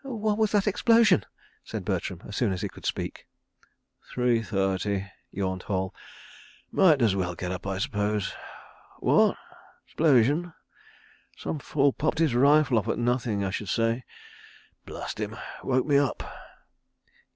[0.03, 1.25] "What was that explosion?"
[1.63, 3.27] said Bertram as soon as he could speak.
[4.11, 5.93] "Three thirty," yawned Hall.
[6.71, 8.33] "Might as well get up, I s'pose....
[8.99, 9.35] Wha'?...
[9.85, 10.55] 'Splosion?...
[11.37, 14.03] Some fool popped his rifle off at nothing, I sh'd say....
[14.87, 15.35] Blast him!
[15.63, 16.23] Woke me up.